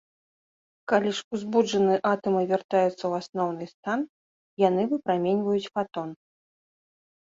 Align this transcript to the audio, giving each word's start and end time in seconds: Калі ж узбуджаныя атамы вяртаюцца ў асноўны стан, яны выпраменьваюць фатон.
Калі 0.91 1.11
ж 1.17 1.21
узбуджаныя 1.39 1.99
атамы 2.13 2.41
вяртаюцца 2.53 2.95
ў 3.07 3.13
асноўны 3.21 3.65
стан, 3.75 3.99
яны 4.67 4.81
выпраменьваюць 4.99 5.65
фатон. 5.73 6.09